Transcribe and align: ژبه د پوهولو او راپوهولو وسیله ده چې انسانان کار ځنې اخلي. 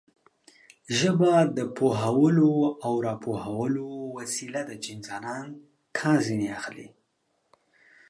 ژبه 0.97 1.33
د 1.57 1.59
پوهولو 1.77 2.51
او 2.85 2.93
راپوهولو 3.07 3.87
وسیله 4.17 4.61
ده 4.67 4.75
چې 4.83 4.89
انسانان 4.97 5.45
کار 5.97 6.17
ځنې 6.27 6.47
اخلي. 6.59 6.87